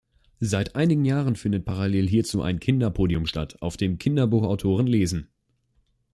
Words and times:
Seit 0.39 0.75
einigen 0.75 1.05
Jahren 1.05 1.35
findet 1.35 1.63
parallel 1.63 2.07
hierzu 2.09 2.41
ein 2.41 2.59
Kinder-Podium 2.59 3.27
statt, 3.27 3.61
auf 3.61 3.77
dem 3.77 3.99
Kinderbuchautoren 3.99 4.87
lesen. 4.87 5.27